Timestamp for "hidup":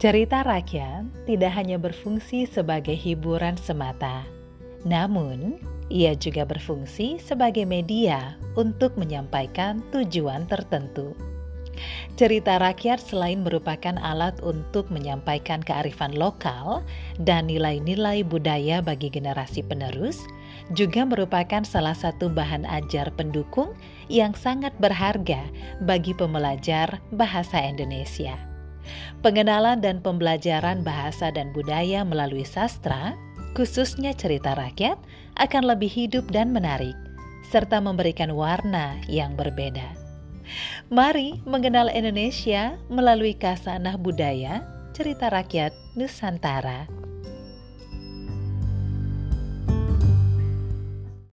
35.92-36.28